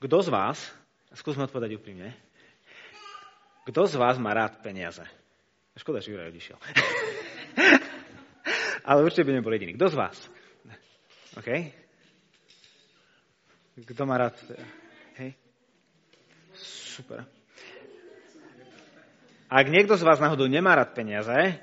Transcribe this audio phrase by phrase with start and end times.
[0.00, 0.56] Kto z vás,
[1.12, 2.16] skúsme odpovedať úprimne,
[3.68, 5.04] kto z vás má rád peniaze?
[5.76, 6.56] Škoda, že Juraj odišiel.
[8.88, 9.76] Ale určite by nebol jediný.
[9.76, 10.16] Kto z vás?
[11.36, 11.48] OK?
[13.84, 14.40] Kto má rád?
[15.20, 15.36] Hej?
[16.96, 17.28] Super.
[19.52, 21.60] Ak niekto z vás náhodou nemá rád peniaze,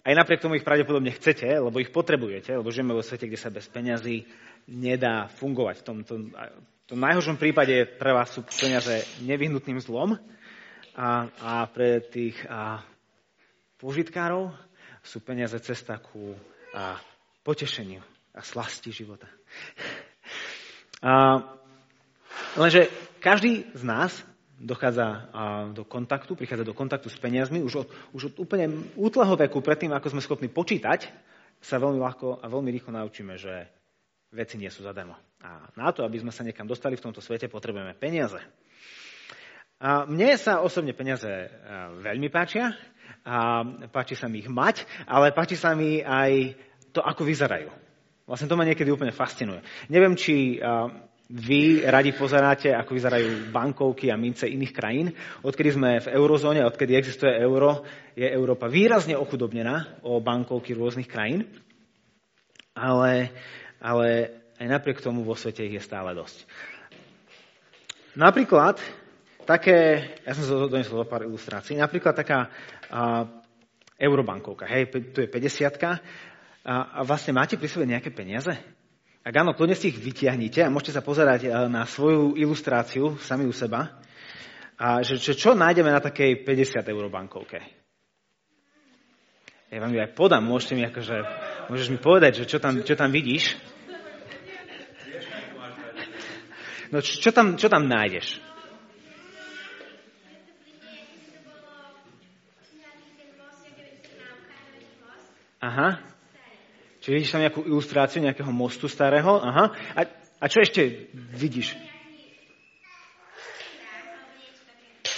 [0.00, 3.52] aj napriek tomu ich pravdepodobne chcete, lebo ich potrebujete, lebo žijeme vo svete, kde sa
[3.52, 4.24] bez peňazí
[4.72, 5.76] nedá fungovať.
[5.80, 6.20] V tom, tom,
[6.90, 10.18] v tom najhoršom prípade pre vás sú peniaze nevyhnutným zlom
[10.98, 12.82] a, a pre tých a,
[13.78, 14.50] požitkárov
[14.98, 16.34] sú peniaze cesta ku
[16.74, 16.98] a,
[17.46, 18.02] potešeniu
[18.34, 19.30] a slasti života.
[20.98, 21.46] A,
[22.58, 22.90] lenže
[23.22, 24.26] každý z nás
[24.58, 25.30] dochádza
[25.70, 28.66] do kontaktu, prichádza do kontaktu s peniazmi už od, už od úplne
[28.98, 31.06] útleho veku, predtým ako sme schopní počítať,
[31.62, 33.79] sa veľmi ľahko a veľmi rýchlo naučíme, že
[34.30, 35.18] veci nie sú zadarmo.
[35.42, 38.38] A na to, aby sme sa niekam dostali v tomto svete, potrebujeme peniaze.
[39.80, 41.28] A mne sa osobne peniaze
[42.04, 42.76] veľmi páčia,
[43.20, 46.56] a páči sa mi ich mať, ale páči sa mi aj
[46.94, 47.68] to, ako vyzerajú.
[48.24, 49.60] Vlastne to ma niekedy úplne fascinuje.
[49.90, 50.56] Neviem, či
[51.30, 55.14] vy radi pozeráte, ako vyzerajú bankovky a mince iných krajín.
[55.46, 57.86] Odkedy sme v eurozóne, odkedy existuje euro,
[58.18, 61.46] je Európa výrazne ochudobnená o bankovky rôznych krajín.
[62.74, 63.30] Ale,
[63.80, 66.44] ale aj napriek tomu vo svete ich je stále dosť.
[68.14, 68.76] Napríklad,
[69.48, 72.52] také, ja som sa do pár ilustrácií, napríklad taká
[72.92, 73.24] a,
[73.96, 75.92] eurobankovka, hej, tu je 50 a,
[76.64, 78.52] a vlastne máte pri sebe nejaké peniaze?
[79.20, 83.44] Ak áno, kľudne si ich vytiahnite a môžete sa pozerať eh, na svoju ilustráciu sami
[83.44, 84.00] u seba.
[84.80, 87.79] A že, čo, čo nájdeme na takej 50 eur bankovke?
[89.70, 91.16] Ja vám ju aj podám, môžete mi akože,
[91.70, 93.54] môžeš mi povedať, že čo tam, čo tam vidíš.
[96.90, 98.42] No čo, tam, čo tam nájdeš?
[105.62, 106.02] Aha.
[106.98, 109.38] Čiže vidíš tam nejakú ilustráciu nejakého mostu starého.
[109.38, 109.70] Aha.
[109.94, 110.00] A,
[110.42, 111.78] a čo ešte vidíš?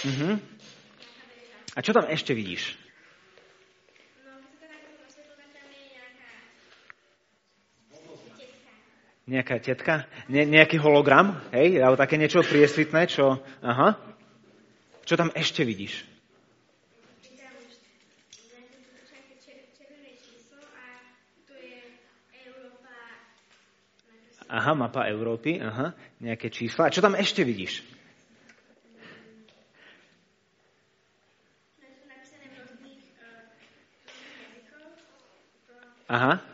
[0.03, 0.37] Uh-huh.
[1.73, 2.82] A čo tam ešte vidíš?
[9.23, 10.03] Nejaká tetka?
[10.27, 11.39] Ne, nejaký hologram?
[11.55, 11.79] Hej?
[11.79, 13.07] Alebo také niečo priesvitné?
[13.07, 13.39] Čo?
[13.63, 13.95] Aha.
[15.07, 16.03] Čo tam ešte vidíš?
[24.53, 26.85] Aha, mapa Európy, aha, nejaké čísla.
[26.85, 27.81] A čo tam ešte vidíš?
[36.05, 36.52] Aha.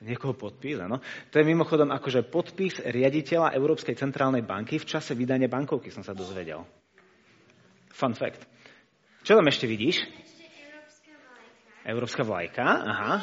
[0.00, 0.96] Niekoho podpís, áno.
[1.28, 6.16] To je mimochodom akože podpis riaditeľa Európskej centrálnej banky v čase vydania bankovky, som sa
[6.16, 6.64] dozvedel.
[7.92, 8.48] Fun fact.
[9.20, 10.00] Čo tam ešte vidíš?
[11.84, 13.16] Európska vlajka, aha.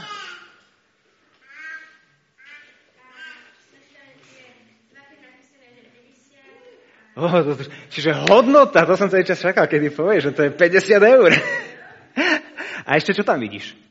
[7.18, 7.58] Oh, to,
[7.90, 11.32] čiže hodnota, to som celý čas čakal, kedy povieš, že to je 50 eur.
[12.88, 13.87] A ešte čo tam vidíš?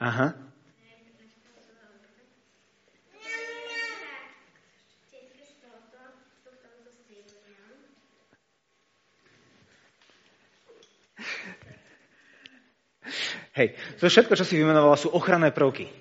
[0.00, 0.32] Aha.
[13.50, 15.92] Hej, to všetko, čo si vymenovala, sú ochranné prvky.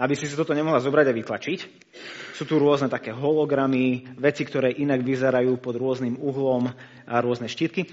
[0.00, 1.60] Aby si si toto nemohla zobrať a vytlačiť.
[2.32, 6.72] Sú tu rôzne také hologramy, veci, ktoré inak vyzerajú pod rôznym uhlom
[7.04, 7.84] a rôzne štítky.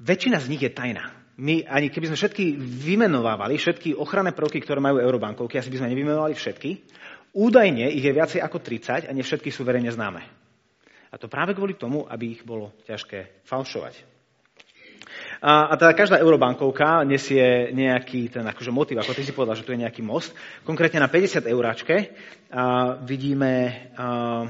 [0.00, 1.25] Väčšina z nich je tajná.
[1.36, 5.92] My, ani keby sme všetky vymenovávali, všetky ochranné prvky, ktoré majú eurobankovky, asi by sme
[5.92, 6.70] nevymenovali všetky,
[7.36, 10.24] údajne ich je viacej ako 30 a nie všetky sú verejne známe.
[11.12, 14.16] A to práve kvôli tomu, aby ich bolo ťažké falšovať.
[15.44, 19.64] A, a teda každá eurobankovka nesie nejaký ten akože motiv, ako ty si povedal, že
[19.68, 20.32] tu je nejaký most.
[20.64, 22.16] Konkrétne na 50 euráčke
[22.48, 23.52] a vidíme,
[23.92, 24.48] a,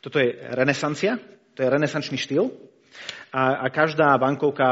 [0.00, 1.20] toto je renesancia,
[1.52, 2.69] to je renesančný štýl.
[3.30, 4.66] A, a každá bankovka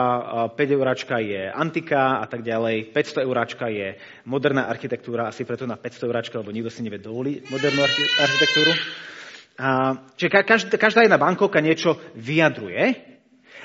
[0.51, 2.91] 5 euráčka je antika a tak ďalej.
[2.91, 3.95] 500 euráčka je
[4.27, 7.87] moderná architektúra, asi preto na 500 euráčka, lebo nikto si nevie dovoliť modernú
[8.19, 8.75] architektúru.
[9.63, 9.69] A,
[10.19, 13.09] čiže každá, každá jedna bankovka niečo vyjadruje,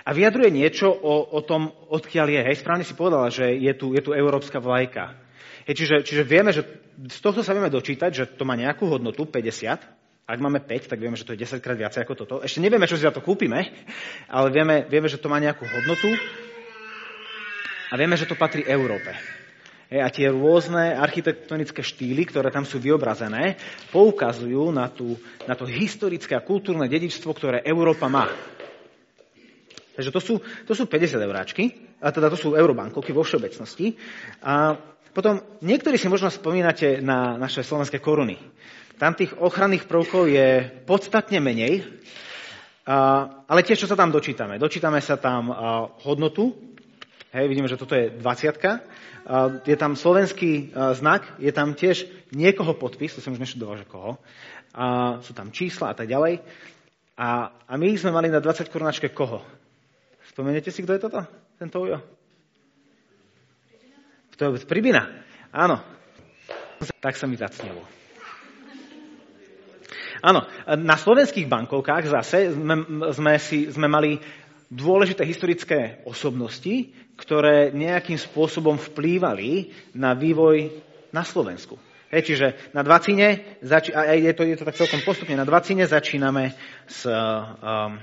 [0.04, 2.42] a vyjadruje niečo o, o tom, odkiaľ je.
[2.44, 5.16] Hej, správne si povedala, že je tu, je tu európska vlajka.
[5.64, 6.68] Hej, čiže, čiže vieme, že
[7.08, 10.03] z tohto sa vieme dočítať, že to má nejakú hodnotu, 50.
[10.24, 12.36] Ak máme 5, tak vieme, že to je 10 krát viacej ako toto.
[12.40, 13.60] Ešte nevieme, čo si za to kúpime,
[14.32, 16.16] ale vieme, vieme že to má nejakú hodnotu.
[17.92, 19.12] A vieme, že to patrí Európe.
[19.94, 23.60] A tie rôzne architektonické štýly, ktoré tam sú vyobrazené,
[23.94, 28.26] poukazujú na, tú, na to historické a kultúrne dedičstvo, ktoré Európa má.
[29.94, 30.34] Takže to sú,
[30.66, 31.64] to sú 50 euráčky,
[32.02, 33.94] a teda to sú eurobankovky vo všeobecnosti.
[34.42, 34.74] A
[35.14, 38.40] potom niektorí si možno spomínate na naše slovenské koruny.
[38.98, 41.82] Tam tých ochranných prvkov je podstatne menej,
[43.48, 44.62] ale tiež čo sa tam dočítame.
[44.62, 45.50] Dočítame sa tam
[46.06, 46.54] hodnotu,
[47.34, 52.06] hej, vidíme, že toto je 20 Je tam slovenský znak, je tam tiež
[52.36, 54.20] niekoho podpis, to som už neštudoval, že koho.
[54.74, 56.42] A sú tam čísla a tak ďalej.
[57.18, 59.42] A, a my sme mali na 20 korunačke koho?
[60.34, 61.22] Spomeniete si, kto je toto?
[61.62, 62.02] Tento ujo?
[64.34, 65.08] To je Pribina.
[65.54, 65.78] Áno.
[67.00, 68.03] Tak sa mi zacnilo.
[70.24, 70.48] Áno,
[70.80, 72.80] na slovenských bankovkách zase sme,
[73.12, 74.16] sme, si, sme mali
[74.72, 79.68] dôležité historické osobnosti, ktoré nejakým spôsobom vplývali
[80.00, 80.72] na vývoj
[81.12, 81.76] na Slovensku.
[82.08, 85.84] Hej, čiže na Dvacine, zači- a je to, je to tak celkom postupne, na Dvacine
[85.84, 86.54] začíname
[86.86, 87.98] s um,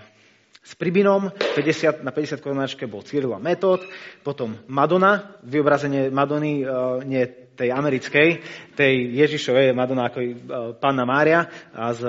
[0.60, 3.80] s Pribinom 50, na 50 korunáčke bol Cyril a Metod,
[4.20, 7.24] potom Madonna, vyobrazenie Madony, uh, nie
[7.56, 8.28] tej americkej,
[8.76, 10.32] tej Ježišovej Madonna ako uh,
[10.76, 12.02] Panna Mária a z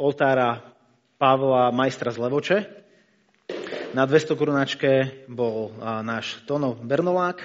[0.00, 0.70] oltára
[1.20, 2.58] Pavla majstra z Levoče.
[3.90, 4.90] Na 200 korunáčke
[5.26, 7.42] bol náš Tono Bernolák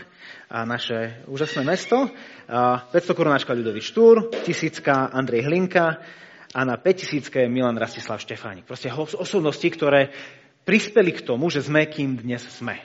[0.48, 2.06] a naše úžasné mesto.
[2.48, 6.00] 500 korunáčka Ľudový Štúr, tisícka Andrej Hlinka
[6.54, 8.64] a na 5000 Milan Rastislav Štefánik.
[8.70, 10.14] Proste osobnosti, ktoré
[10.66, 12.82] prispeli k tomu, že sme kým dnes sme.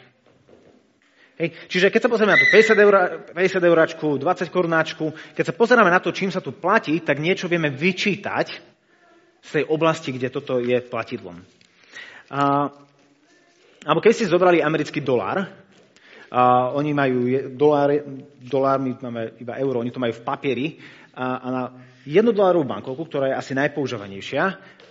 [1.41, 1.56] Hej.
[1.73, 2.94] Čiže keď sa pozrieme na tú 50, eur,
[3.32, 7.49] 50 euráčku, 20 korunáčku, keď sa pozeráme na to, čím sa tu platí, tak niečo
[7.49, 8.47] vieme vyčítať
[9.41, 11.41] z tej oblasti, kde toto je platidlom.
[12.29, 12.69] A,
[13.88, 15.49] alebo keď ste zobrali americký dolár,
[16.31, 17.27] a oni majú
[17.59, 17.91] dolár,
[18.38, 20.67] dolár, my máme iba euro, oni to majú v papieri,
[21.15, 21.62] a, a na
[22.07, 24.45] jednu dolárovú bankovku, ktorá je asi najpoužívanejšia,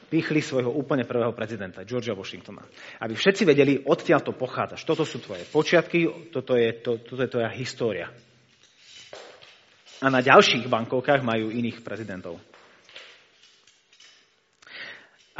[0.10, 2.66] pichli svojho úplne prvého prezidenta, Georgia Washingtona.
[2.98, 4.82] Aby všetci vedeli, odtiaľ to pochádzaš.
[4.84, 8.10] Toto sú tvoje počiatky, toto je, to, toto je tvoja história.
[10.02, 12.42] A na ďalších bankovkách majú iných prezidentov.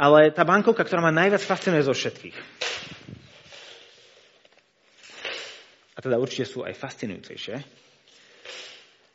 [0.00, 2.36] Ale tá bankovka, ktorá ma najviac fascinuje zo všetkých,
[5.92, 7.60] a teda určite sú aj fascinujúcejšie,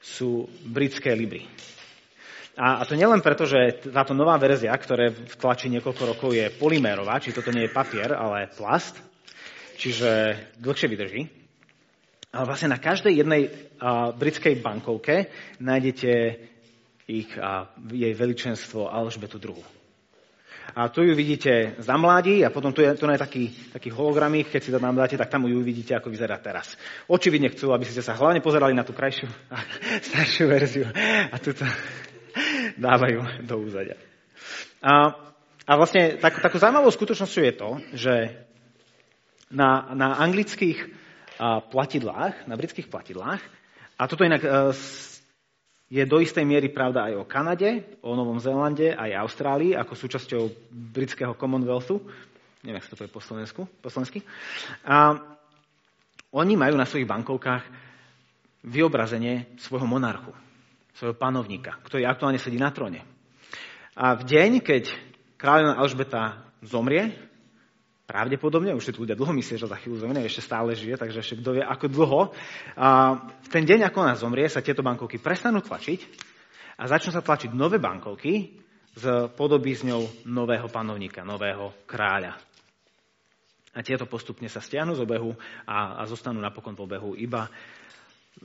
[0.05, 1.49] sú britské libry.
[2.55, 6.53] A, a to nielen preto, že táto nová verzia, ktoré v tlači niekoľko rokov je
[6.55, 8.95] polymérová, či toto nie je papier, ale plast,
[9.75, 11.21] čiže dlhšie vydrží.
[12.31, 15.27] Ale vlastne na každej jednej a, britskej bankovke
[15.59, 16.11] nájdete
[17.11, 19.59] ich a, jej veličenstvo Alžbetu II.
[20.73, 24.49] A tu ju vidíte za mladí a potom tu je, tu je taký, taký hologramík,
[24.49, 26.73] keď si to tam dáte, tak tam ju uvidíte, ako vyzerá teraz.
[27.05, 29.61] Očividne chcú, aby ste sa hlavne pozerali na tú krajšiu a
[30.09, 30.87] staršiu verziu.
[31.29, 31.67] A tuto,
[32.85, 33.95] dávajú do úzadia.
[34.81, 35.13] A,
[35.69, 38.13] a vlastne tak, takou zaujímavou skutočnosťou je to, že
[39.53, 41.05] na, na anglických
[41.71, 43.43] platidlách, na britských platidlách,
[43.95, 44.49] a toto inak e,
[45.85, 50.43] je do istej miery pravda aj o Kanade, o Novom Zélande, aj Austrálii, ako súčasťou
[50.71, 52.01] britského Commonwealthu.
[52.65, 54.25] Neviem, ak sa to povie po, Slovensku, po slovensky.
[54.89, 55.13] A
[56.33, 57.63] oni majú na svojich bankovkách
[58.65, 60.33] vyobrazenie svojho monarchu
[60.95, 63.03] svojho panovníka, ktorý aktuálne sedí na tróne.
[63.99, 64.83] A v deň, keď
[65.35, 66.23] kráľovna Alžbeta
[66.63, 67.11] zomrie,
[68.05, 71.41] pravdepodobne, už tu ľudia dlho myslia, že za chvíľu zomrie, ešte stále žije, takže ešte
[71.41, 72.21] kto vie, ako dlho.
[72.77, 72.87] A
[73.41, 75.99] v ten deň, ako ona zomrie, sa tieto bankovky prestanú tlačiť
[76.77, 78.61] a začnú sa tlačiť nové bankovky
[78.95, 79.03] s
[79.35, 82.37] podobizňou nového panovníka, nového kráľa.
[83.75, 85.35] A tieto postupne sa stiahnu z obehu
[85.67, 87.51] a, a zostanú napokon v obehu iba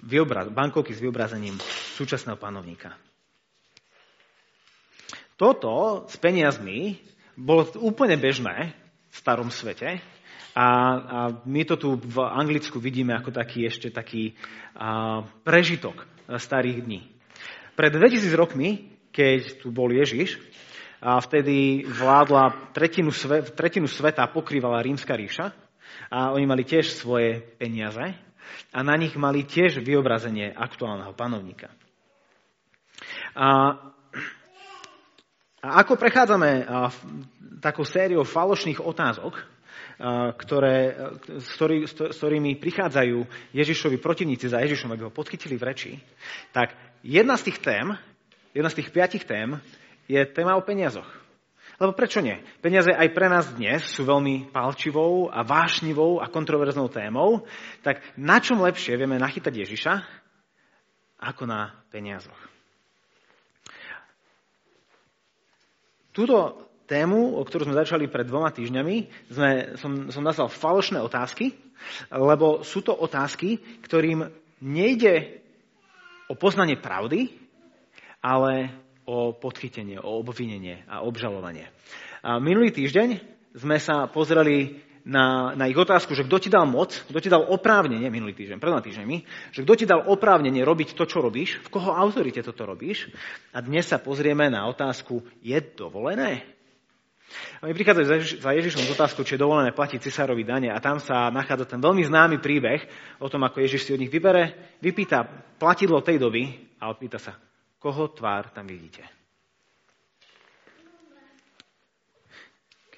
[0.02, 1.55] vyobraz, bankovky s vyobrazením
[1.95, 2.99] súčasného panovníka.
[5.38, 6.99] Toto s peniazmi
[7.38, 8.75] bolo úplne bežné
[9.11, 9.99] v starom svete
[10.55, 10.67] a, a
[11.47, 14.35] my to tu v Anglicku vidíme ako taký ešte taký
[14.75, 17.00] a, prežitok starých dní.
[17.75, 20.38] Pred 2000 rokmi, keď tu bol Ježiš,
[21.00, 25.49] a vtedy vládla tretinu, sve, tretinu sveta pokrývala rímska ríša
[26.12, 28.05] a oni mali tiež svoje peniaze
[28.69, 31.73] a na nich mali tiež vyobrazenie aktuálneho panovníka.
[33.33, 33.73] A,
[35.61, 36.64] a ako prechádzame
[37.61, 39.37] takou sériou falošných otázok,
[40.40, 40.97] ktoré,
[41.29, 43.19] s, ktorý, s ktorými prichádzajú
[43.52, 45.93] Ježišovi protivníci za Ježišom, aby ho podchytili v reči,
[46.57, 46.73] tak
[47.05, 47.93] jedna z tých tém,
[48.57, 49.61] jedna z tých piatich tém
[50.09, 51.07] je téma o peniazoch.
[51.81, 52.37] Lebo prečo nie?
[52.61, 57.49] Peniaze aj pre nás dnes sú veľmi palčivou a vášnivou a kontroverznou témou,
[57.81, 59.95] tak na čom lepšie vieme nachytať Ježiša
[61.21, 62.50] ako na peniazoch?
[66.11, 68.97] Túto tému, o ktorú sme začali pred dvoma týždňami,
[69.31, 71.55] sme, som, som nazval falošné otázky,
[72.11, 74.26] lebo sú to otázky, ktorým
[74.61, 75.40] nejde
[76.26, 77.31] o poznanie pravdy,
[78.21, 78.75] ale
[79.07, 81.71] o podchytenie, o obvinenie a obžalovanie.
[82.21, 83.23] A minulý týždeň
[83.57, 87.47] sme sa pozreli na, na ich otázku, že kto ti dal moc, kto ti dal
[87.49, 89.16] oprávnenie, minulý týždeň, pred týždňami,
[89.54, 93.09] že kto ti dal oprávnenie robiť to, čo robíš, v koho autorite toto robíš.
[93.57, 96.45] A dnes sa pozrieme na otázku, je dovolené?
[97.62, 100.99] A my prichádzajú za Ježišom s otázkou, či je dovolené platiť cisárovi dane a tam
[100.99, 102.83] sa nachádza ten veľmi známy príbeh
[103.23, 105.23] o tom, ako Ježiš si od nich vybere, vypýta
[105.54, 107.38] platidlo tej doby a odpýta sa,
[107.80, 109.19] Koho tvár tam vidíte?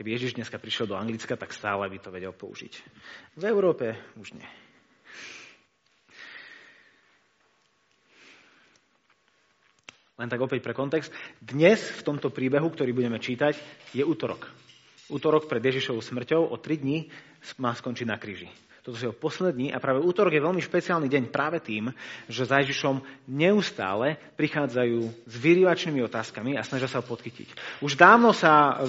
[0.03, 2.75] Keby Ježiš dneska prišiel do Anglicka, tak stále by to vedel použiť.
[3.39, 4.51] V Európe už nie.
[10.19, 11.15] Len tak opäť pre kontext.
[11.39, 13.55] Dnes v tomto príbehu, ktorý budeme čítať,
[13.95, 14.51] je útorok.
[15.07, 17.07] Útorok pred Ježišovou smrťou o tri dní
[17.63, 18.51] má skončiť na kríži.
[18.83, 21.95] Toto sú jeho poslední a práve útorok je veľmi špeciálny deň práve tým,
[22.27, 27.79] že za Ježišom neustále prichádzajú s vyrývačnými otázkami a snažia sa ho podchytiť.
[27.87, 28.83] Už dávno sa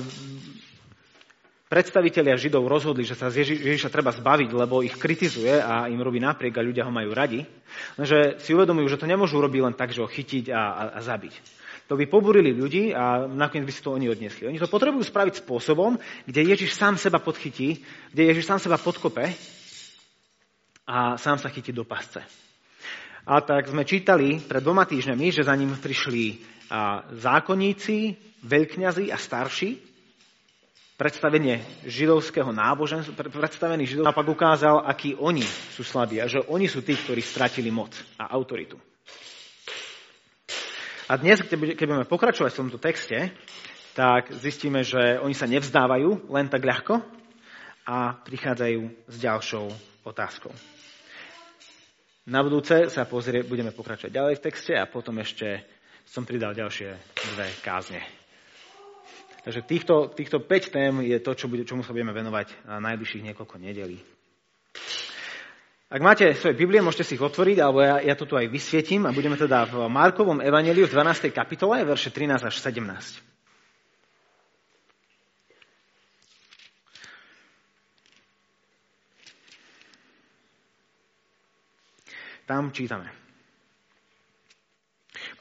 [1.73, 6.53] predstavitelia Židov rozhodli, že sa Ježiša treba zbaviť, lebo ich kritizuje a im robí napriek
[6.53, 7.41] a ľudia ho majú radi.
[7.97, 10.99] Lenže si uvedomujú, že to nemôžu robiť len tak, že ho chytiť a, a, a
[11.01, 11.33] zabiť.
[11.89, 14.45] To by poburili ľudí a nakoniec by si to oni odniesli.
[14.45, 15.97] Oni to potrebujú spraviť spôsobom,
[16.29, 17.81] kde Ježiš sám seba podchytí,
[18.13, 19.33] kde Ježiš sám seba podkope
[20.85, 22.21] a sám sa chytí do pasce.
[23.25, 26.37] A tak sme čítali pred dvoma týždňami, že za ním prišli
[27.17, 27.97] zákonníci,
[28.45, 29.92] veľkňazi a starší,
[30.93, 36.69] predstavenie židovského náboženstva, predstavený židov, a pak ukázal, akí oni sú slabí a že oni
[36.69, 38.77] sú tí, ktorí stratili moc a autoritu.
[41.11, 43.35] A dnes, keď budeme pokračovať v tomto texte,
[43.93, 47.03] tak zistíme, že oni sa nevzdávajú len tak ľahko
[47.85, 48.81] a prichádzajú
[49.11, 49.65] s ďalšou
[50.07, 50.49] otázkou.
[52.23, 55.67] Na budúce sa pozrie, budeme pokračovať ďalej v texte a potom ešte
[56.07, 56.89] som pridal ďalšie
[57.35, 58.22] dve kázne.
[59.43, 63.27] Takže týchto, týchto 5 tém je to, čo bude, čomu sa budeme venovať na najbližších
[63.27, 63.99] niekoľko nedelí.
[65.93, 69.05] Ak máte svoje Biblie, môžete si ich otvoriť, alebo ja, ja to tu aj vysvietím
[69.05, 71.29] a budeme teda v Markovom evaneliu v 12.
[71.29, 73.21] kapitole, verše 13 až 17.
[82.47, 83.22] Tam čítame.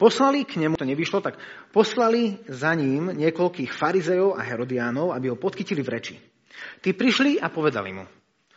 [0.03, 1.39] Poslali k nemu, to nevyšlo, tak
[1.71, 6.15] poslali za ním niekoľkých farizejov a herodiánov, aby ho podchytili v reči.
[6.83, 8.03] Tí prišli a povedali mu,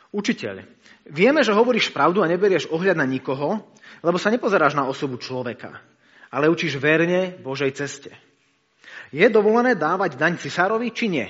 [0.10, 0.66] učiteľ,
[1.06, 3.62] vieme, že hovoríš pravdu a neberieš ohľad na nikoho,
[4.02, 5.86] lebo sa nepozeráš na osobu človeka,
[6.34, 8.10] ale učíš verne Božej ceste.
[9.14, 11.30] Je dovolené dávať daň cisárovi, či nie?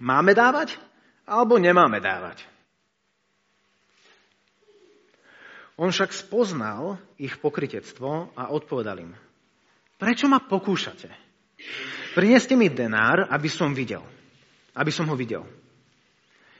[0.00, 0.80] Máme dávať,
[1.28, 2.48] alebo nemáme dávať?
[5.80, 9.16] On však spoznal ich pokritectvo a odpovedal im.
[9.96, 11.08] Prečo ma pokúšate?
[12.12, 14.04] Prineste mi denár, aby som videl.
[14.76, 15.40] Aby som ho videl.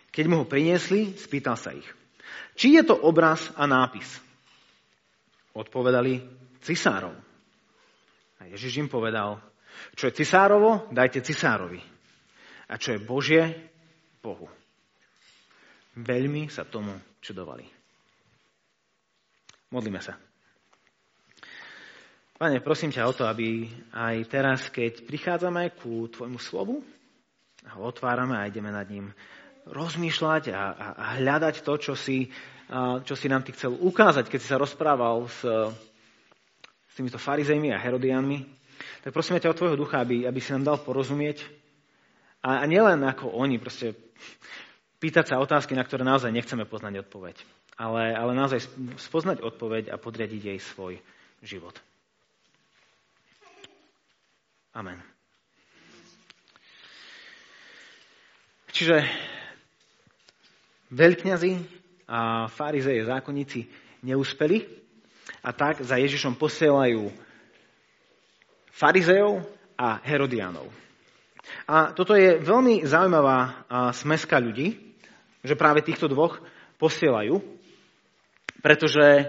[0.09, 1.85] Keď mu ho priniesli, spýtal sa ich.
[2.57, 4.09] Či je to obraz a nápis?
[5.53, 6.25] Odpovedali
[6.65, 7.13] cisárov.
[8.41, 9.37] A Ježiš im povedal,
[10.01, 11.81] čo je cisárovo, dajte cisárovi.
[12.73, 13.69] A čo je Božie,
[14.25, 14.49] Bohu.
[15.93, 17.80] Veľmi sa tomu čudovali.
[19.71, 20.19] Modlíme sa.
[22.35, 26.83] Pane, prosím ťa o to, aby aj teraz, keď prichádzame ku Tvojmu slovu,
[27.71, 29.15] ho otvárame a ideme nad ním
[29.71, 32.27] rozmýšľať a, a, a hľadať to, čo si,
[32.67, 35.47] a, čo si nám Ty chcel ukázať, keď si sa rozprával s,
[36.91, 38.43] s týmito farizejmi a herodianmi,
[39.07, 41.47] tak prosíme ťa o Tvojho ducha, aby, aby si nám dal porozumieť.
[42.43, 43.95] A, a nielen ako oni, proste
[44.99, 48.69] pýtať sa otázky, na ktoré naozaj nechceme poznať odpoveď ale, ale naozaj
[49.01, 51.01] spoznať odpoveď a podriadiť jej svoj
[51.41, 51.73] život.
[54.77, 55.01] Amen.
[58.71, 59.03] Čiže
[60.93, 61.53] veľkňazi
[62.07, 63.67] a farizeje, zákonníci
[64.05, 64.63] neúspeli
[65.41, 67.09] a tak za Ježišom posielajú
[68.71, 69.41] farizejov
[69.81, 70.69] a herodianov.
[71.67, 74.77] A toto je veľmi zaujímavá smeska ľudí,
[75.41, 76.39] že práve týchto dvoch
[76.79, 77.60] posielajú,
[78.61, 79.29] pretože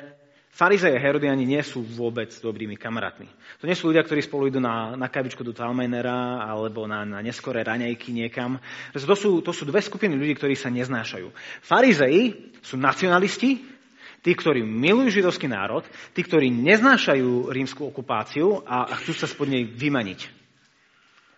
[0.51, 3.23] Farizeje a Herodiani nie sú vôbec dobrými kamarátmi.
[3.63, 7.23] To nie sú ľudia, ktorí spolu idú na, na kavičku do Talmenera alebo na, na
[7.23, 8.59] neskoré raňajky niekam.
[8.91, 11.31] To sú, to sú dve skupiny ľudí, ktorí sa neznášajú.
[11.63, 13.63] Farizeji sú nacionalisti,
[14.19, 19.47] tí, ktorí milujú židovský národ, tí, ktorí neznášajú rímskú okupáciu a, a chcú sa spod
[19.47, 20.19] nej vymaniť.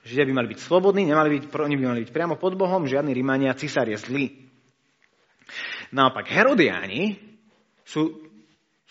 [0.03, 3.13] Židia by mali byť slobodní, nemali byť, oni by mali byť priamo pod Bohom, žiadny
[3.13, 4.25] Rímania, cisár je zlý.
[5.93, 7.32] Naopak Herodiáni
[7.83, 8.31] sú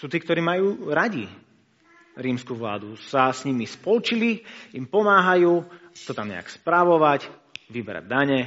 [0.02, 1.30] sú tí, ktorí majú radi
[2.18, 2.98] rímsku vládu.
[3.06, 4.42] Sa s nimi spolčili,
[4.74, 5.62] im pomáhajú
[5.94, 7.30] to tam nejak správovať,
[7.70, 8.40] vyberať dane.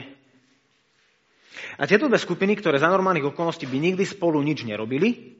[1.79, 5.39] A tieto dve skupiny, ktoré za normálnych okolností by nikdy spolu nič nerobili,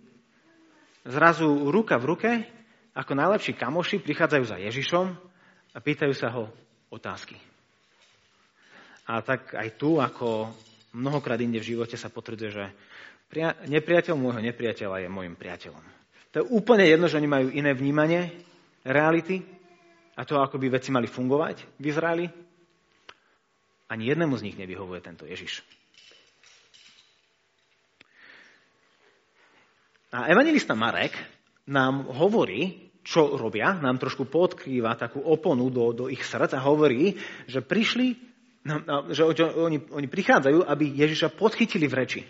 [1.04, 2.32] zrazu ruka v ruke,
[2.96, 5.06] ako najlepší kamoši, prichádzajú za Ježišom
[5.76, 6.48] a pýtajú sa ho
[6.96, 7.36] otázky.
[9.12, 10.56] A tak aj tu, ako
[10.96, 12.66] mnohokrát inde v živote sa potvrdzuje, že
[13.44, 15.84] nepriateľ môjho nepriateľa je môjim priateľom.
[16.36, 18.32] To je úplne jedno, že oni majú iné vnímanie
[18.84, 19.44] reality
[20.16, 22.26] a to, ako by veci mali fungovať v Izraeli.
[23.92, 25.64] Ani jednému z nich nevyhovuje tento Ježiš.
[30.16, 31.12] A evangelista Marek
[31.68, 37.20] nám hovorí, čo robia, nám trošku podkrýva takú oponu do, do ich srdc a hovorí,
[37.46, 38.16] že prišli,
[39.12, 39.24] že
[39.60, 42.22] oni, oni prichádzajú, aby Ježiša podchytili v reči.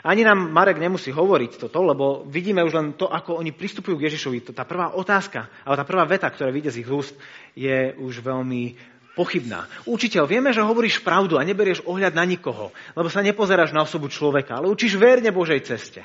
[0.00, 4.08] Ani nám Marek nemusí hovoriť toto, lebo vidíme už len to, ako oni pristupujú k
[4.08, 4.56] Ježišovi.
[4.56, 7.12] Tá prvá otázka, alebo tá prvá veta, ktorá vyjde z ich úst,
[7.52, 8.76] je už veľmi
[9.12, 9.68] pochybná.
[9.84, 14.08] Učiteľ, vieme, že hovoríš pravdu a neberieš ohľad na nikoho, lebo sa nepozeráš na osobu
[14.08, 16.00] človeka, ale učíš verne Božej ceste.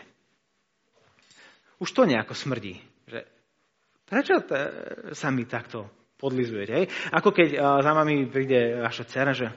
[1.79, 2.81] Už to nejako smrdí.
[3.07, 3.19] Že
[4.07, 4.43] prečo
[5.15, 5.87] sa mi takto
[6.19, 6.87] podlizujete?
[7.15, 9.51] Ako keď za mami príde vaša dcera, že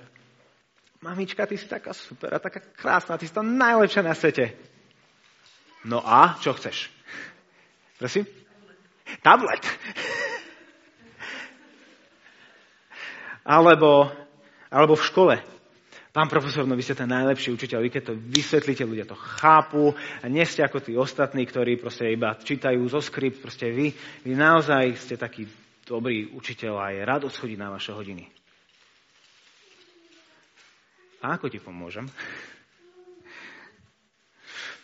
[0.98, 4.50] Mamička, ty si taká super a taká krásna, ty si to najlepšia na svete.
[5.86, 6.90] No a čo chceš?
[7.98, 8.26] Prosím?
[9.22, 9.62] Tablet.
[13.48, 14.12] alebo,
[14.68, 15.34] alebo v škole.
[16.12, 19.94] Pán profesor, no vy ste ten najlepší učiteľ, vy keď to vysvetlíte, ľudia to chápu
[19.94, 23.92] a nie ste ako tí ostatní, ktorí proste iba čítajú zo skript, proste vy,
[24.26, 25.46] vy naozaj ste taký
[25.86, 28.37] dobrý učiteľ a je radosť chodiť na vaše hodiny.
[31.22, 32.06] A ako ti pomôžem?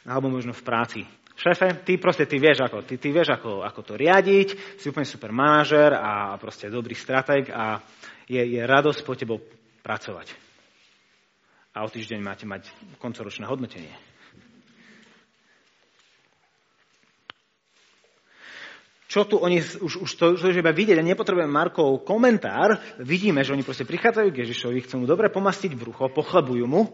[0.04, 1.00] Alebo možno v práci.
[1.34, 5.06] Šéfe, ty proste ty vieš, ako, ty, ty vieš ako, ako to riadiť, si úplne
[5.08, 7.82] super manažer a proste dobrý strateg a
[8.30, 9.42] je, je radosť po tebou
[9.82, 10.30] pracovať.
[11.74, 12.70] A o týždeň máte mať
[13.02, 13.90] koncoročné hodnotenie.
[19.14, 23.46] Čo tu oni, už, už to, to už iba vidieť, a nepotrebujem Markov komentár, vidíme,
[23.46, 26.90] že oni proste prichádzajú k Ježišovi, chcú mu dobre pomastiť brucho, pochlebujú mu,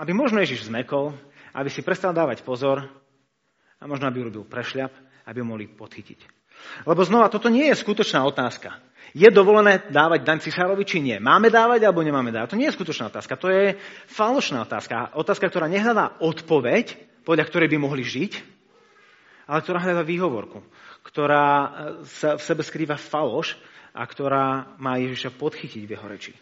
[0.00, 1.12] aby možno Ježiš zmekol,
[1.52, 2.88] aby si prestal dávať pozor
[3.76, 4.88] a možno aby urobil prešľap,
[5.28, 6.24] aby ho mohli podchytiť.
[6.88, 8.80] Lebo znova, toto nie je skutočná otázka.
[9.12, 11.20] Je dovolené dávať daň cisárovi, či nie?
[11.20, 12.56] Máme dávať, alebo nemáme dávať?
[12.56, 13.36] To nie je skutočná otázka.
[13.36, 13.76] To je
[14.08, 15.12] falošná otázka.
[15.12, 16.96] Otázka, ktorá nehľadá odpoveď,
[17.28, 18.55] podľa ktorej by mohli žiť,
[19.46, 20.60] ale ktorá hľadá výhovorku
[21.06, 21.68] ktorá e,
[22.04, 23.54] sa v sebe skrýva faloš
[23.94, 26.32] a ktorá má Ježiša podchytiť v jeho reči.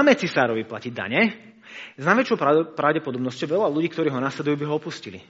[0.00, 1.20] Máme cisárovi platiť dane,
[1.94, 2.36] s najväčšou
[2.74, 5.22] pravdepodobnosťou veľa ľudí, ktorí ho nasledujú, by ho opustili.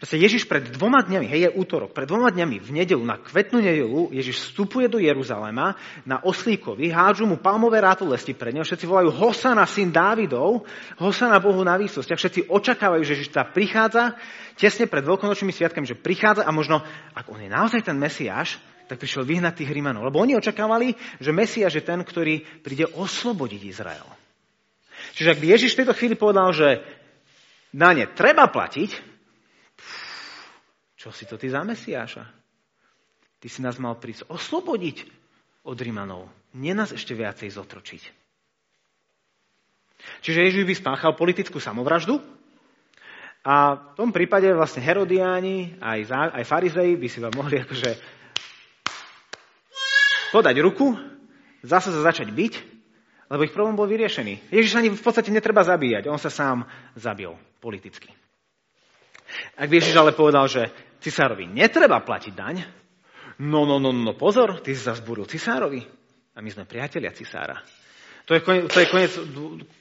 [0.00, 3.60] Proste Ježiš pred dvoma dňami, hej, je útorok, pred dvoma dňami v nedelu, na kvetnú
[3.60, 5.76] nedelu, Ježiš vstupuje do Jeruzalema
[6.08, 10.64] na oslíkovi, hádžu mu palmové rátolesti pred neho, všetci volajú Hosana, syn Dávidov,
[10.96, 14.16] Hosana Bohu na výsostiach, všetci očakávajú, že Ježiš tá prichádza
[14.56, 16.80] tesne pred veľkonočnými sviatkami, že prichádza a možno,
[17.12, 18.56] ak on je naozaj ten Mesiáš,
[18.88, 20.08] tak prišiel vyhnať tých Rímanov.
[20.08, 24.08] Lebo oni očakávali, že Mesiáš je ten, ktorý príde oslobodiť Izrael.
[25.12, 26.80] Čiže ak by Ježiš v tejto chvíli povedal, že
[27.76, 29.09] na ne treba platiť,
[31.00, 32.28] čo si to ty za Mesiáša?
[33.40, 35.08] Ty si nás mal prísť oslobodiť
[35.64, 36.28] od Rimanov.
[36.52, 38.02] Nie nás ešte viacej zotročiť.
[40.20, 42.20] Čiže Ježiš by spáchal politickú samovraždu
[43.40, 47.96] a v tom prípade vlastne Herodiáni aj, aj farizei by si vám mohli akože
[50.36, 51.00] podať ruku,
[51.64, 52.52] zase sa začať byť,
[53.32, 54.52] lebo ich problém bol vyriešený.
[54.52, 58.12] Ježiš ani v podstate netreba zabíjať, on sa sám zabil politicky.
[59.56, 62.56] Ak by Ježiš ale povedal, že cisárovi netreba platiť daň,
[63.40, 65.82] no, no, no, no, pozor, ty si zazbúril cisárovi.
[66.36, 67.58] A my sme priatelia cisára.
[68.28, 69.12] To je, konec, to je konec,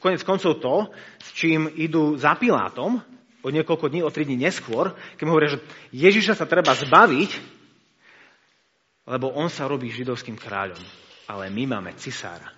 [0.01, 0.75] konec koncov to,
[1.21, 2.97] s čím idú za Pilátom
[3.45, 7.31] o niekoľko dní, o tri dní neskôr, keď mu hovoria, že Ježiša sa treba zbaviť,
[9.05, 10.81] lebo on sa robí židovským kráľom.
[11.29, 12.49] Ale my máme cisára.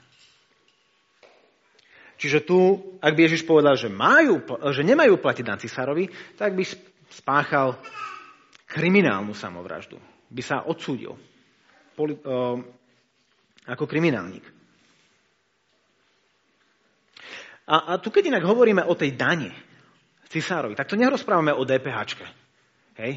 [2.15, 6.63] Čiže tu, ak by Ježiš povedal, že, majú, že nemajú platiť na cisárovi, tak by
[7.09, 7.75] spáchal
[8.71, 9.99] kriminálnu samovraždu.
[10.31, 11.11] By sa odsúdil
[11.91, 12.55] poli, uh,
[13.67, 14.47] ako kriminálnik.
[17.67, 19.51] A, a tu keď inak hovoríme o tej dane
[20.31, 21.99] cisárovi, tak to nerozprávame o DPH.
[22.99, 23.13] Hej?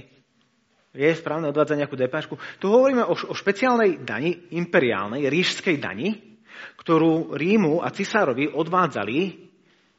[0.95, 2.59] Je správne odvádzať nejakú DPH.
[2.59, 6.39] Tu hovoríme o, o špeciálnej dani, imperiálnej, ríšskej dani,
[6.79, 9.19] ktorú Rímu a cisárovi odvádzali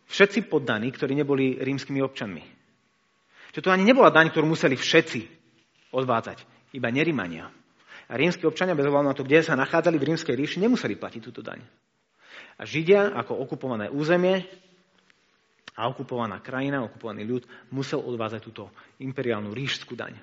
[0.07, 2.43] všetci poddaní, ktorí neboli rímskymi občanmi.
[3.51, 5.34] Čiže to ani nebola daň, ktorú museli všetci
[5.95, 6.43] odvádzať,
[6.75, 7.47] iba nerímania.
[8.11, 11.21] A rímsky občania, bez ohľadu na to, kde sa nachádzali v rímskej ríši, nemuseli platiť
[11.23, 11.63] túto daň.
[12.59, 14.43] A Židia, ako okupované územie
[15.75, 18.69] a okupovaná krajina, okupovaný ľud, musel odvázať túto
[19.01, 20.15] imperiálnu ríšskú daň.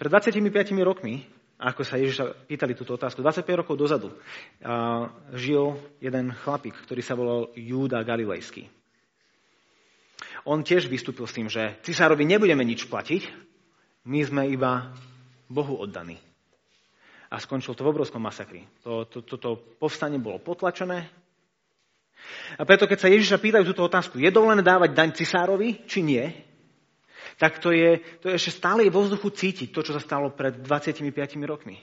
[0.00, 0.42] Pred 25
[0.82, 1.22] rokmi,
[1.62, 4.10] ako sa Ježiša pýtali túto otázku, 25 rokov dozadu,
[5.38, 8.66] žil jeden chlapík, ktorý sa volal Júda Galilejský.
[10.42, 13.22] On tiež vystúpil s tým, že cisárovi nebudeme nič platiť,
[14.10, 14.90] my sme iba
[15.46, 16.18] Bohu oddaní.
[17.30, 18.66] A skončil to v obrovskom masakri.
[18.82, 21.08] Toto to, to, to povstanie bolo potlačené.
[22.58, 26.22] A preto, keď sa Ježiša pýtajú túto otázku, je dovolené dávať daň cisárovi, či nie,
[27.40, 30.60] tak to je, to je ešte stále vo vzduchu cítiť to, čo sa stalo pred
[30.60, 31.08] 25
[31.48, 31.80] rokmi.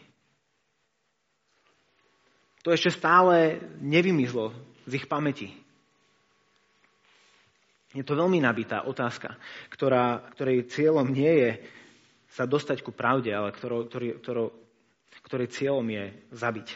[2.63, 4.51] To ešte stále nevymizlo
[4.83, 5.55] z ich pamäti.
[7.97, 9.33] Je to veľmi nabitá otázka,
[9.73, 11.51] ktorá, ktorej cieľom nie je
[12.29, 14.53] sa dostať ku pravde, ale ktorou, ktorý, ktorou,
[15.25, 16.69] ktorej cieľom je zabiť.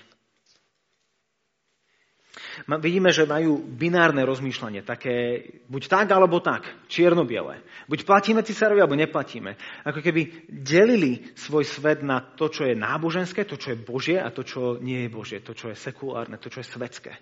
[2.82, 7.62] Vidíme, že majú binárne rozmýšľanie, také buď tak, alebo tak, čierno-biele.
[7.86, 9.58] Buď platíme cisárovi, alebo neplatíme.
[9.86, 14.34] Ako keby delili svoj svet na to, čo je náboženské, to, čo je božie a
[14.34, 17.13] to, čo nie je božie, to, čo je sekulárne, to, čo je svetské.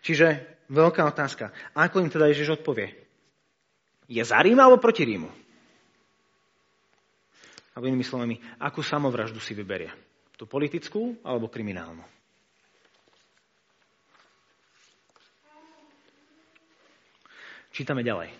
[0.00, 1.52] Čiže veľká otázka.
[1.76, 2.96] Ako im teda Ježiš odpovie?
[4.10, 5.30] Je za Rím alebo proti Rímu?
[7.76, 9.92] Alebo inými slovami, akú samovraždu si vyberie?
[10.34, 12.02] Tú politickú alebo kriminálnu?
[17.70, 18.34] Čítame ďalej.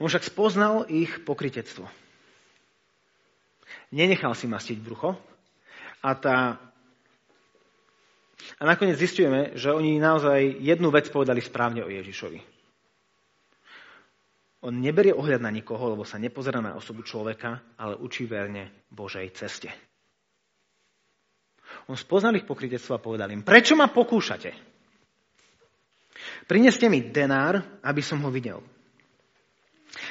[0.00, 1.84] On však spoznal ich pokritectvo.
[3.92, 5.14] Nenechal si mastiť brucho,
[6.00, 6.36] a, tá...
[8.56, 12.40] a nakoniec zistujeme, že oni naozaj jednu vec povedali správne o Ježišovi.
[14.60, 19.32] On neberie ohľad na nikoho, lebo sa nepozerá na osobu človeka, ale učí verne Božej
[19.32, 19.72] ceste.
[21.88, 24.52] On spoznal ich pokrytectvo a povedal im, prečo ma pokúšate?
[26.44, 28.60] Prineste mi denár, aby som ho videl.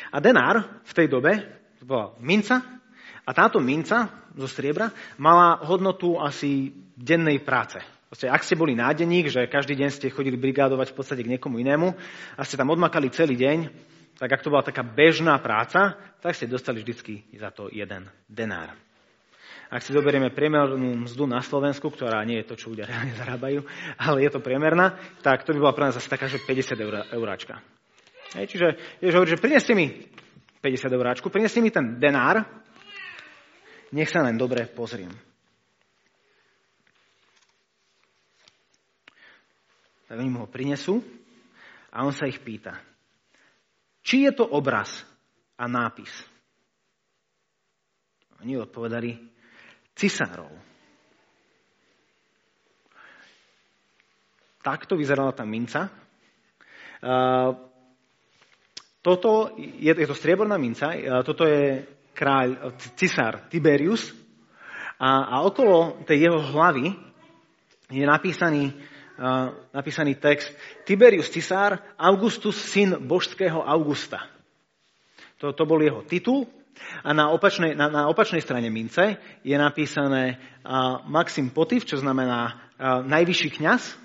[0.10, 1.32] A denár v tej dobe,
[1.78, 2.82] to bola minca,
[3.30, 4.90] a táto minca zo striebra
[5.22, 7.78] mala hodnotu asi dennej práce.
[8.10, 11.62] Proste, ak ste boli nádenník, že každý deň ste chodili brigádovať v podstate k niekomu
[11.62, 11.94] inému
[12.34, 13.70] a ste tam odmakali celý deň,
[14.18, 18.74] tak ak to bola taká bežná práca, tak ste dostali vždycky za to jeden denár.
[19.70, 23.62] Ak si zoberieme priemernú mzdu na Slovensku, ktorá nie je to, čo ľudia reálne zarábajú,
[24.02, 27.06] ale je to priemerná, tak to by bola pre nás asi taká, že 50 eur,
[27.14, 27.62] euráčka.
[28.34, 28.68] Hej, čiže
[29.06, 29.86] Ježiš hovorí, že prineste mi
[30.66, 32.42] 50 euráčku, prineste mi ten denár,
[33.94, 35.12] nech sa len dobre pozriem.
[40.10, 40.98] Tak oni mu ho prinesú
[41.94, 42.74] a on sa ich pýta.
[44.02, 45.06] Či je to obraz
[45.54, 46.10] a nápis?
[48.42, 49.14] Oni odpovedali
[49.94, 50.50] cisárov.
[54.66, 55.94] Takto vyzerala tá minca.
[59.00, 61.86] Toto je, je to strieborná minca, toto je
[62.20, 64.12] kráľ, cisár Tiberius
[65.00, 66.92] a, a okolo tej jeho hlavy
[67.88, 68.76] je napísaný,
[69.16, 70.52] uh, napísaný text
[70.84, 74.28] Tiberius cisár, Augustus, syn božského Augusta.
[75.40, 76.44] To, to bol jeho titul.
[77.04, 82.52] A na opačnej, na, na opačnej strane mince je napísané uh, Maxim Potiv, čo znamená
[82.52, 83.96] uh, najvyšší kňaz.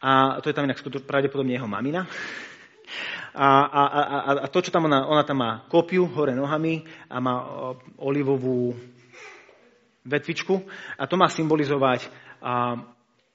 [0.00, 2.08] A to je tam inak pravdepodobne jeho mamina.
[3.34, 7.20] A, a, a, a to, čo tam ona, ona tam má kopiu hore nohami a
[7.20, 7.34] má
[8.00, 8.74] olivovú
[10.08, 10.64] vetvičku
[10.96, 12.08] a to má symbolizovať
[12.40, 12.80] a,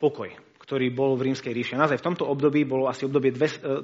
[0.02, 1.74] pokoj, ktorý bol v rímskej ríši.
[1.78, 3.84] A naozaj v tomto období bolo asi obdobie 270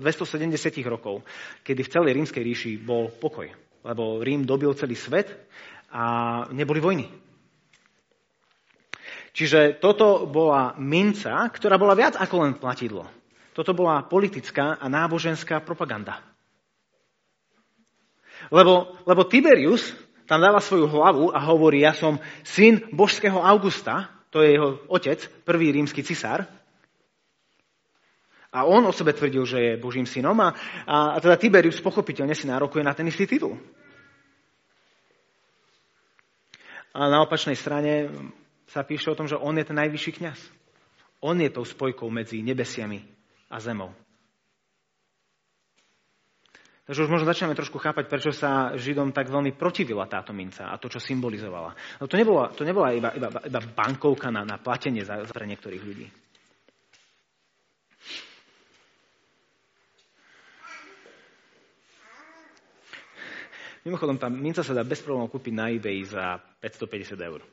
[0.89, 1.23] rokov,
[1.63, 3.47] kedy v celej rímskej ríši bol pokoj.
[3.85, 5.31] Lebo Rím dobil celý svet
[5.93, 7.07] a neboli vojny.
[9.31, 13.07] Čiže toto bola minca, ktorá bola viac ako len platidlo.
[13.59, 16.23] Toto bola politická a náboženská propaganda.
[18.47, 19.91] Lebo, lebo Tiberius
[20.23, 25.19] tam dáva svoju hlavu a hovorí, ja som syn božského Augusta, to je jeho otec,
[25.43, 26.47] prvý rímsky cisár.
[28.55, 30.55] A on o sebe tvrdil, že je Božím synom a,
[30.87, 33.59] a, a teda Tiberius pochopiteľne si nárokuje na ten istý titul.
[36.95, 38.07] A na opačnej strane
[38.71, 40.39] sa píše o tom, že on je ten najvyšší kňaz.
[41.27, 43.18] On je tou spojkou medzi nebesiami
[43.49, 43.91] a zemou.
[46.89, 50.81] Takže už možno začíname trošku chápať, prečo sa Židom tak veľmi protivila táto minca a
[50.81, 51.77] to, čo symbolizovala.
[52.01, 55.83] No to nebola, to nebola iba, iba, iba bankovka na, na platenie za, pre niektorých
[55.85, 56.09] ľudí.
[63.85, 67.45] Mimochodom, tá minca sa dá bez problémov kúpiť na eBay za 550 eur.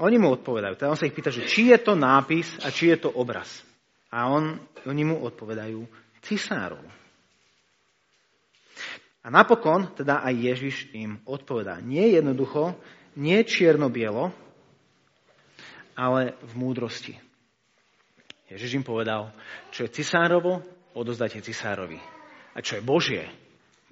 [0.00, 2.88] Oni mu odpovedajú, teda on sa ich pýta, že či je to nápis a či
[2.88, 3.60] je to obraz.
[4.08, 4.56] A on,
[4.88, 5.84] oni mu odpovedajú
[6.24, 6.80] cisárov.
[9.20, 11.84] A napokon teda aj Ježiš im odpovedá.
[11.84, 12.72] Nie jednoducho,
[13.20, 14.32] nie čierno-bielo,
[15.92, 17.14] ale v múdrosti.
[18.48, 19.36] Ježiš im povedal,
[19.68, 20.64] čo je cisárovo,
[20.96, 22.00] odozdajte cisárovi.
[22.56, 23.28] A čo je Božie,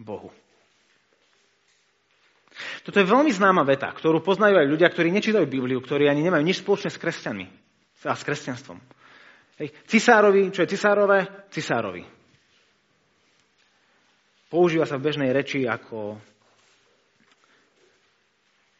[0.01, 0.33] Bohu.
[2.89, 6.41] Toto je veľmi známa veta, ktorú poznajú aj ľudia, ktorí nečítajú Bibliu, ktorí ani nemajú
[6.41, 7.45] nič spoločné s kresťanmi
[8.09, 8.81] a s kresťanstvom.
[9.61, 9.77] Hej.
[9.85, 11.29] Cisárovi, čo je cisárové?
[11.53, 12.01] Cisárovi.
[14.49, 16.17] Používa sa v bežnej reči ako,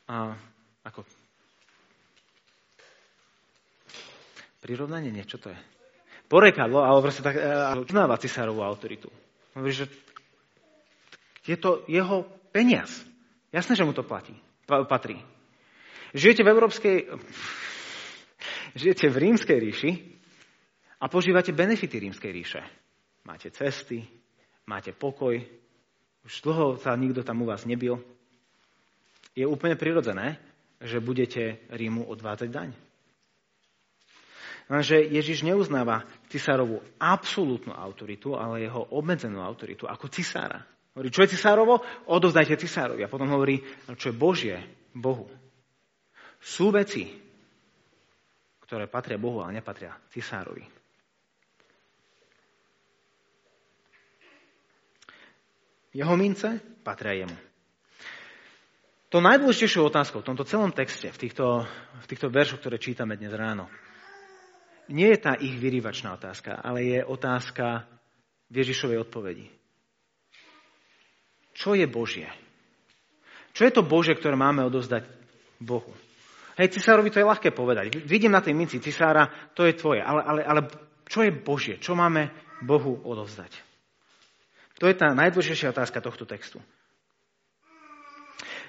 [0.09, 0.33] a,
[0.89, 1.05] ako
[4.65, 5.61] prirovnanie, niečo to je.
[6.33, 7.37] Porekadlo, alebo proste tak,
[7.85, 9.13] uznáva cisárovú autoritu.
[9.53, 9.93] Hovorí, že
[11.45, 12.25] je to jeho
[12.57, 13.05] peniaz.
[13.49, 14.37] Jasné, že mu to platí,
[14.69, 15.17] patrí.
[16.13, 16.97] Žijete v európskej,
[18.77, 19.91] žijete v rímskej ríši
[21.01, 22.61] a požívate benefity rímskej ríše.
[23.25, 24.05] Máte cesty,
[24.65, 25.37] máte pokoj,
[26.25, 28.01] už dlho sa nikto tam u vás nebil.
[29.33, 30.37] Je úplne prirodzené,
[30.83, 32.71] že budete Rímu odvádzať daň.
[34.69, 40.69] Lenže Ježiš neuznáva cisárovú absolútnu autoritu, ale jeho obmedzenú autoritu ako cisára.
[40.99, 41.79] Hovorí, čo je cisárovo?
[42.11, 43.07] Odovzdajte cisárovi.
[43.07, 43.63] A potom hovorí,
[43.95, 44.59] čo je Božie,
[44.91, 45.31] Bohu.
[46.43, 47.07] Sú veci,
[48.67, 50.67] ktoré patria Bohu, ale nepatria cisárovi.
[55.95, 57.39] Jeho mince patria jemu.
[59.15, 61.63] To najdôležitejšou otázkou v tomto celom texte, v týchto,
[62.03, 63.71] v týchto veršoch, ktoré čítame dnes ráno,
[64.91, 67.87] nie je tá ich vyrývačná otázka, ale je otázka
[68.51, 69.58] Ježišovej odpovedi
[71.59, 72.31] čo je Božie.
[73.51, 75.03] Čo je to Božie, ktoré máme odovzdať
[75.59, 75.91] Bohu?
[76.55, 77.99] Hej, cisárovi to je ľahké povedať.
[78.07, 79.99] Vidím na tej minci cisára, to je tvoje.
[79.99, 80.61] Ale, ale, ale
[81.11, 81.83] čo je Božie?
[81.83, 82.31] Čo máme
[82.63, 83.51] Bohu odovzdať?
[84.79, 86.63] To je tá najdôležitejšia otázka tohto textu.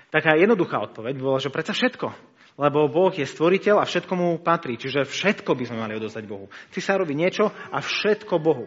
[0.10, 2.10] Taká jednoduchá odpoveď bola, že predsa všetko.
[2.58, 4.74] Lebo Boh je stvoriteľ a všetko mu patrí.
[4.74, 6.50] Čiže všetko by sme mali odozdať Bohu.
[6.74, 8.66] Cisárovi niečo a všetko Bohu.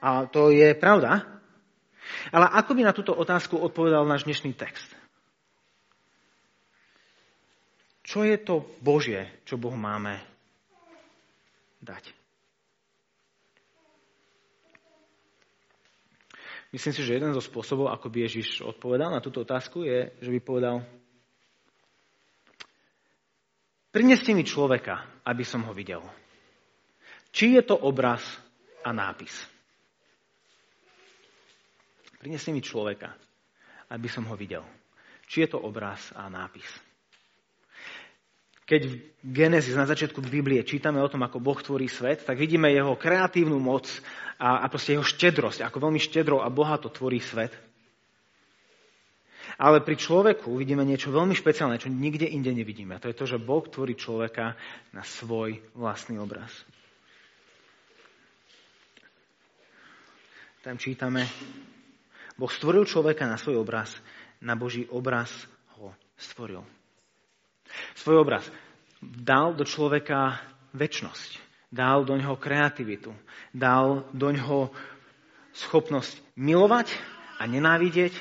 [0.00, 1.37] A to je pravda,
[2.32, 4.88] ale ako by na túto otázku odpovedal náš dnešný text?
[8.08, 10.16] Čo je to Božie, čo Bohu máme
[11.84, 12.16] dať?
[16.68, 20.30] Myslím si, že jeden zo spôsobov, ako by Ježiš odpovedal na túto otázku, je, že
[20.32, 20.76] by povedal
[23.88, 26.04] Prineste mi človeka, aby som ho videl.
[27.32, 28.20] Či je to obraz
[28.84, 29.32] a nápis.
[32.18, 33.14] Prinesie mi človeka,
[33.94, 34.66] aby som ho videl.
[35.30, 36.66] Či je to obraz a nápis.
[38.68, 38.94] Keď v
[39.32, 43.56] Genesis na začiatku Biblie čítame o tom, ako Boh tvorí svet, tak vidíme jeho kreatívnu
[43.56, 43.88] moc
[44.36, 47.56] a, a proste jeho štedrosť, ako veľmi štedro a bohato tvorí svet.
[49.56, 52.92] Ale pri človeku vidíme niečo veľmi špeciálne, čo nikde inde nevidíme.
[52.94, 54.52] A to je to, že Boh tvorí človeka
[54.92, 56.52] na svoj vlastný obraz.
[60.60, 61.24] Tam čítame,
[62.38, 63.90] Boh stvoril človeka na svoj obraz,
[64.38, 65.28] na Boží obraz
[65.74, 66.62] ho stvoril.
[67.98, 68.46] Svoj obraz
[69.02, 70.38] dal do človeka
[70.70, 71.42] väčnosť,
[71.74, 73.10] dal do ňoho kreativitu,
[73.50, 74.70] dal do ňoho
[75.50, 76.94] schopnosť milovať
[77.42, 78.14] a nenávidieť,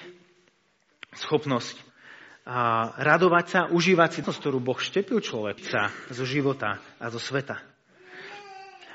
[1.13, 1.77] schopnosť
[2.47, 7.59] a radovať sa, užívať si, ktorú Boh štepil človeka zo života a zo sveta.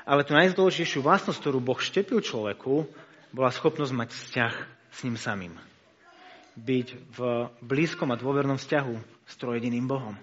[0.03, 2.89] Ale tú najdôležitejšiu vlastnosť, ktorú Boh štepil človeku,
[3.31, 4.53] bola schopnosť mať vzťah
[4.93, 5.57] s ním samým.
[6.53, 7.19] Byť v
[7.65, 10.13] blízkom a dôvernom vzťahu s trojediným Bohom.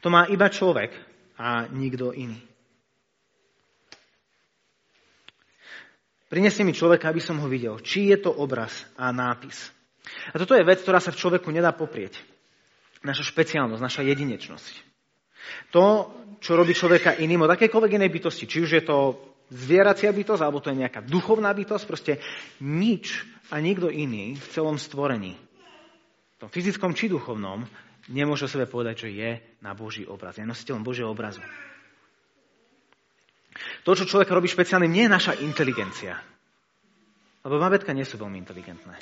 [0.00, 0.96] To má iba človek
[1.36, 2.40] a nikto iný.
[6.32, 7.76] Prinesie mi človeka, aby som ho videl.
[7.84, 9.68] Či je to obraz a nápis.
[10.32, 12.16] A toto je vec, ktorá sa v človeku nedá poprieť.
[13.04, 14.74] Naša špeciálnosť, naša jedinečnosť.
[15.76, 16.08] To,
[16.40, 19.20] čo robí človeka iným od akékoľvek inej bytosti, či už je to
[19.52, 22.12] zvieracia bytosť, alebo to je nejaká duchovná bytosť, proste
[22.64, 27.68] nič a nikto iný v celom stvorení, v tom fyzickom či duchovnom,
[28.08, 31.44] nemôže o sebe povedať, že je na Boží obraz, je nositeľom Božieho obrazu.
[33.84, 36.16] To, čo človek robí špeciálnym, nie je naša inteligencia.
[37.42, 38.96] Lebo babetka nie sú veľmi inteligentné.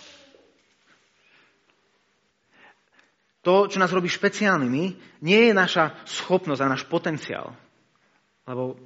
[3.41, 4.85] To, čo nás robí špeciálnymi,
[5.25, 7.57] nie je naša schopnosť a náš potenciál.
[8.45, 8.77] Lebo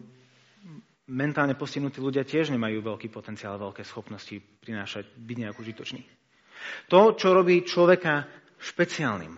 [1.10, 6.02] mentálne postihnutí ľudia tiež nemajú veľký potenciál veľké schopnosti prinášať, byť nejak užitočný.
[6.88, 8.24] To, čo robí človeka
[8.56, 9.36] špeciálnym,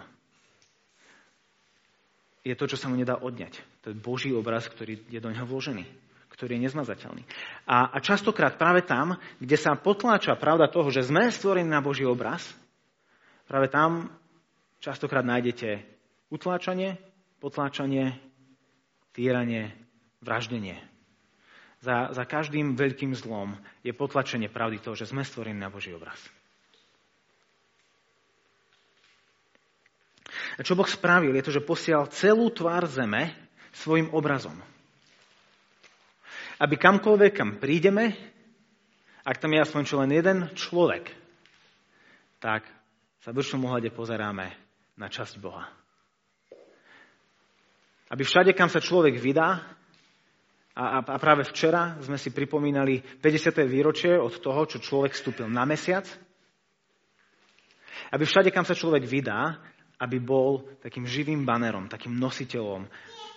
[2.47, 3.59] je to, čo sa mu nedá odňať.
[3.83, 5.83] To je Boží obraz, ktorý je do neho vložený,
[6.31, 7.27] ktorý je nezmazateľný.
[7.67, 12.07] A, a častokrát práve tam, kde sa potláča pravda toho, že sme stvorení na Boží
[12.07, 12.47] obraz,
[13.51, 14.15] práve tam
[14.87, 15.83] Častokrát nájdete
[16.31, 17.01] utláčanie,
[17.41, 18.15] potláčanie,
[19.17, 19.73] týranie,
[20.21, 20.77] vraždenie.
[21.87, 23.55] Za, za každým veľkým zlom
[23.87, 26.19] je potlačenie pravdy toho, že sme stvorení na Boží obraz.
[30.59, 33.31] A čo Boh spravil, je to, že posial celú tvár zeme
[33.71, 34.59] svojim obrazom.
[36.59, 38.19] Aby kamkoľvek, kam prídeme,
[39.23, 41.15] ak tam je aspoň čo len jeden človek,
[42.43, 42.67] tak
[43.23, 44.51] sa v vršnom ohľade pozeráme
[44.99, 45.71] na časť Boha.
[48.11, 49.63] Aby všade, kam sa človek vydá,
[50.77, 53.65] a, a práve včera sme si pripomínali 50.
[53.65, 56.05] výročie od toho, čo človek vstúpil na mesiac,
[58.13, 59.57] aby všade, kam sa človek vydá,
[59.97, 62.85] aby bol takým živým banerom, takým nositeľom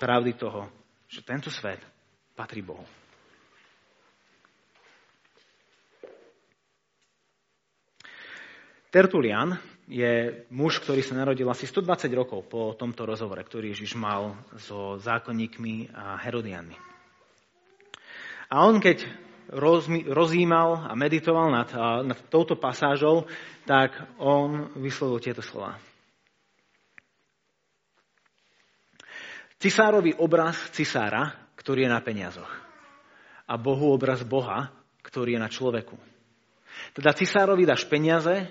[0.03, 0.67] pravdy toho,
[1.07, 1.79] že tento svet
[2.35, 2.83] patrí Bohu.
[8.91, 9.55] Tertulian
[9.87, 14.97] je muž, ktorý sa narodil asi 120 rokov po tomto rozhovore, ktorý Ježiš mal so
[14.99, 16.98] zákonníkmi a Herodianmi.
[18.49, 19.05] A on, keď
[20.09, 21.69] rozímal a meditoval nad,
[22.05, 23.25] nad touto pasážou,
[23.65, 25.77] tak on vyslovil tieto slova.
[29.59, 32.49] Cisárový obraz cisára, ktorý je na peniazoch.
[33.49, 34.71] A Bohu obraz Boha,
[35.03, 35.97] ktorý je na človeku.
[36.95, 38.47] Teda cisárovi dáš peniaze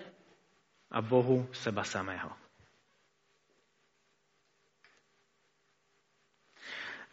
[0.93, 2.35] a Bohu seba samého.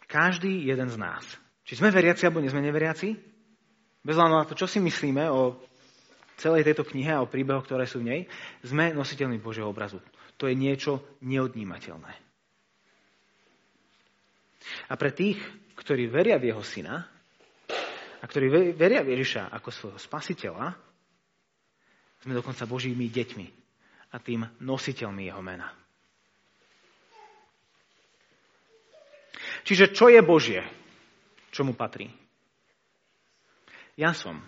[0.06, 1.45] Každý jeden z nás.
[1.66, 3.08] Či sme veriaci alebo nie sme neveriaci,
[4.06, 5.58] bez na to, čo si myslíme o
[6.38, 8.20] celej tejto knihe a o príbehoch, ktoré sú v nej,
[8.62, 9.98] sme nositeľmi Božieho obrazu.
[10.38, 12.12] To je niečo neodnímateľné.
[14.86, 15.42] A pre tých,
[15.74, 17.02] ktorí veria v jeho syna
[18.22, 20.70] a ktorí veria v Ježiša ako svojho spasiteľa,
[22.22, 23.46] sme dokonca Božími deťmi
[24.14, 25.70] a tým nositeľmi jeho mena.
[29.66, 30.62] Čiže čo je Božie?
[31.50, 32.10] Čo mu patrí?
[33.96, 34.40] Ja som.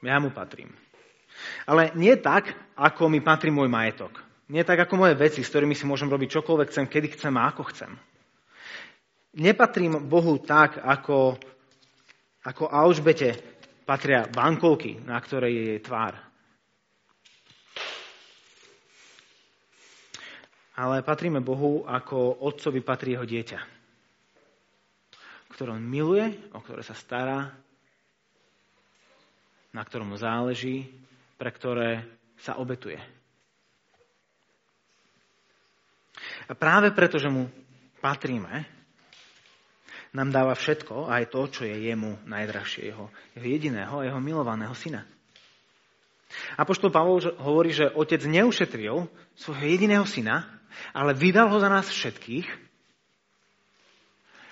[0.00, 0.72] Ja mu patrím.
[1.68, 4.24] Ale nie tak, ako mi patrí môj majetok.
[4.48, 7.50] Nie tak, ako moje veci, s ktorými si môžem robiť čokoľvek chcem, kedy chcem a
[7.50, 7.92] ako chcem.
[9.36, 11.36] Nepatrím Bohu tak, ako,
[12.46, 13.36] ako Alžbete
[13.84, 16.26] patria bankovky, na ktorej je jej tvár.
[20.76, 23.60] ale patríme Bohu ako otcovi patrí jeho dieťa,
[25.56, 27.48] ktoré on miluje, o ktoré sa stará,
[29.72, 30.84] na ktorom mu záleží,
[31.40, 32.04] pre ktoré
[32.36, 33.00] sa obetuje.
[36.44, 37.48] A práve preto, že mu
[38.04, 38.68] patríme,
[40.12, 45.08] nám dáva všetko, aj to, čo je jemu najdražšie, jeho, jeho jediného, jeho milovaného syna.
[46.60, 50.44] Apoštol Pavol hovorí, že otec neušetril svojho jediného syna,
[50.92, 52.65] ale vydal ho za nás všetkých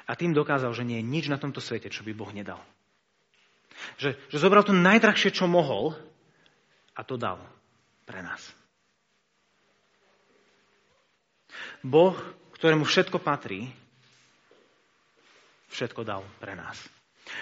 [0.04, 2.60] a tým dokázal, že nie je nič na tomto svete, čo by Boh nedal.
[3.98, 5.96] Že, že zobral to najdrahšie, čo mohol
[6.94, 7.40] a to dal
[8.04, 8.40] pre nás.
[11.84, 12.16] Boh,
[12.56, 13.68] ktorému všetko patrí,
[15.72, 16.78] všetko dal pre nás.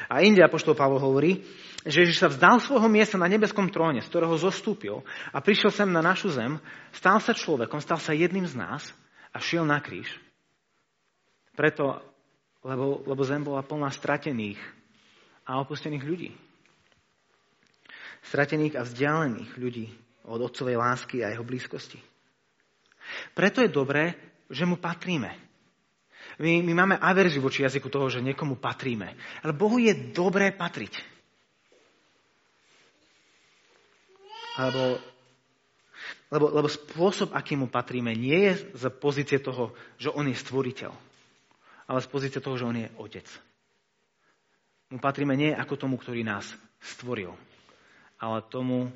[0.06, 1.42] A inde Apoštol Pavol hovorí,
[1.82, 5.02] že Ježiš sa vzdal svojho miesta na nebeskom tróne, z ktorého zostúpil
[5.34, 6.62] a prišiel sem na našu zem,
[6.94, 8.94] stal sa človekom, stal sa jedným z nás
[9.34, 10.06] a šiel na kríž.
[11.58, 12.00] Preto,
[12.62, 14.58] lebo, lebo zem bola plná stratených
[15.46, 16.30] a opustených ľudí.
[18.22, 19.86] Stratených a vzdialených ľudí
[20.30, 21.98] od otcovej lásky a jeho blízkosti.
[23.34, 24.14] Preto je dobré,
[24.46, 25.34] že mu patríme.
[26.38, 29.18] My, my máme averziu voči jazyku toho, že niekomu patríme.
[29.42, 31.02] Ale Bohu je dobré patriť.
[34.56, 35.02] Alebo,
[36.30, 41.11] lebo, lebo spôsob, akým mu patríme, nie je z pozície toho, že on je stvoriteľ.
[41.92, 43.28] Ale z pozície toho, že on je otec.
[44.88, 46.48] Mu patríme nie ako tomu, ktorý nás
[46.80, 47.36] stvoril,
[48.16, 48.88] ale tomu,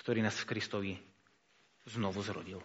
[0.00, 0.92] ktorý nás v Kristovi
[1.84, 2.64] znovu zrodil.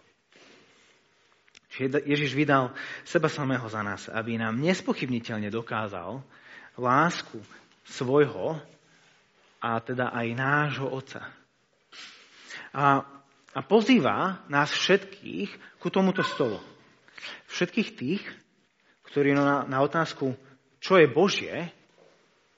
[2.08, 2.72] Ježiš vydal
[3.04, 6.24] seba samého za nás, aby nám nespochybniteľne dokázal
[6.80, 7.36] lásku
[7.84, 8.56] svojho
[9.60, 11.28] a teda aj nášho Otca.
[12.72, 13.04] A,
[13.52, 16.64] a pozýva nás všetkých ku tomuto stolu.
[17.52, 18.24] Všetkých tých,
[19.10, 20.34] ktorí na, na otázku,
[20.82, 21.54] čo je Božie,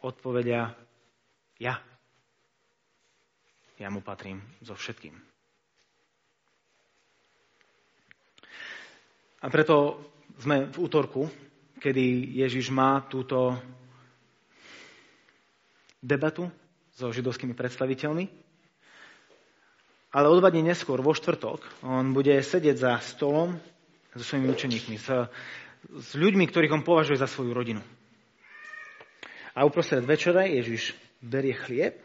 [0.03, 0.75] odpovedia
[1.59, 1.81] ja.
[3.79, 5.15] Ja mu patrím so všetkým.
[9.39, 10.03] A preto
[10.43, 11.31] sme v útorku,
[11.79, 13.55] kedy Ježiš má túto
[16.03, 16.51] debatu
[16.99, 18.27] so židovskými predstaviteľmi.
[20.09, 23.55] Ale o dva dní neskôr, vo štvrtok, on bude sedieť za stolom
[24.17, 25.07] so svojimi učeníkmi, s,
[25.87, 27.83] s ľuďmi, ktorých on považuje za svoju rodinu.
[29.55, 31.99] A uprostred večera Ježiš berie chlieb,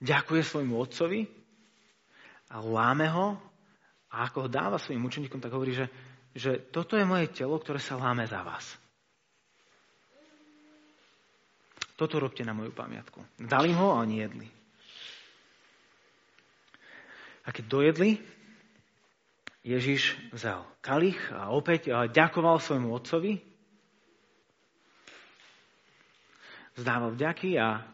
[0.00, 1.28] ďakuje svojmu otcovi
[2.52, 3.36] a láme ho
[4.10, 5.86] a ako ho dáva svojim učeníkom, tak hovorí, že,
[6.34, 8.64] že toto je moje telo, ktoré sa láme za vás.
[11.94, 13.20] Toto robte na moju pamiatku.
[13.36, 14.48] Dali ho a oni jedli.
[17.44, 18.10] A keď dojedli,
[19.60, 23.36] Ježiš vzal kalich a opäť ďakoval svojmu otcovi,
[26.80, 27.84] vzdával vďaky a,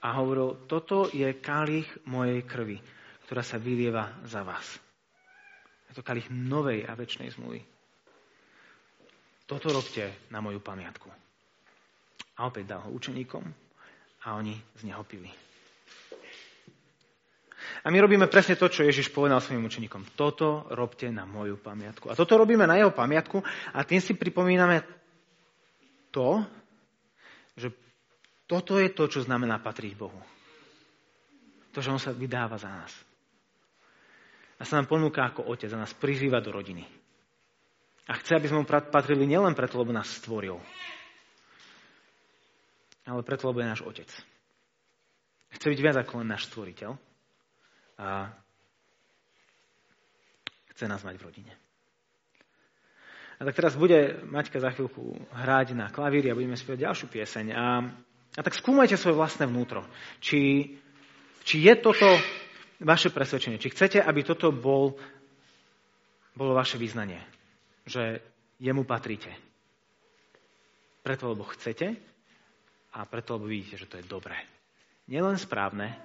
[0.00, 2.80] a hovoril, toto je kalich mojej krvi,
[3.28, 4.64] ktorá sa vylieva za vás.
[5.92, 7.60] Je to kalich novej a väčšnej zmluvy.
[9.44, 11.12] Toto robte na moju pamiatku.
[12.40, 13.44] A opäť dal ho učeníkom
[14.24, 15.28] a oni z neho pili.
[17.82, 20.14] A my robíme presne to, čo Ježiš povedal svojim učeníkom.
[20.14, 22.06] Toto robte na moju pamiatku.
[22.06, 23.42] A toto robíme na jeho pamiatku
[23.74, 24.86] a tým si pripomíname
[26.14, 26.46] to,
[27.58, 27.74] že
[28.46, 30.20] toto je to, čo znamená patriť Bohu.
[31.74, 32.92] To, že on sa vydáva za nás.
[34.56, 36.86] A sa nám ponúka ako otec a nás prizýva do rodiny.
[38.06, 40.58] A chce, aby sme mu patrili nielen preto, lebo nás stvoril,
[43.10, 44.10] ale preto, lebo je náš otec.
[45.50, 47.11] Chce byť viac ako len náš stvoriteľ
[48.02, 48.34] a
[50.74, 51.52] chce nás mať v rodine.
[53.38, 57.46] A tak teraz bude Maťka za chvíľku hráť na klavíri a budeme spievať ďalšiu pieseň.
[57.54, 57.66] A,
[58.38, 59.82] a tak skúmajte svoje vlastné vnútro.
[60.22, 60.74] Či,
[61.42, 62.06] či je toto
[62.82, 63.58] vaše presvedčenie.
[63.58, 64.94] Či chcete, aby toto bol,
[66.38, 67.18] bolo vaše význanie.
[67.82, 68.22] Že
[68.62, 69.30] jemu patríte.
[71.02, 71.98] Preto, lebo chcete
[72.94, 74.38] a preto, lebo vidíte, že to je dobré.
[75.10, 75.98] Nielen správne,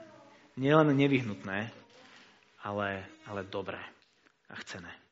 [0.58, 1.70] nielen nevyhnutné,
[2.68, 3.80] ale, ale dobré
[4.50, 5.07] a chcené.